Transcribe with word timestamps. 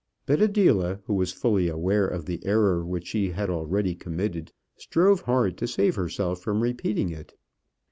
But 0.25 0.41
Adela, 0.41 0.99
who 1.05 1.13
was 1.13 1.31
fully 1.31 1.67
aware 1.67 2.07
of 2.07 2.25
the 2.25 2.43
error 2.43 2.83
which 2.83 3.05
she 3.05 3.29
had 3.29 3.51
already 3.51 3.93
committed, 3.93 4.51
strove 4.75 5.21
hard 5.21 5.57
to 5.59 5.67
save 5.67 5.93
herself 5.93 6.41
from 6.41 6.63
repeating 6.63 7.11
it. 7.11 7.35